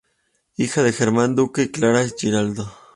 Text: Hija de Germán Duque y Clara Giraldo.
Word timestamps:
Hija 0.57 0.81
de 0.81 0.93
Germán 0.93 1.35
Duque 1.35 1.61
y 1.61 1.69
Clara 1.69 2.03
Giraldo. 2.17 2.73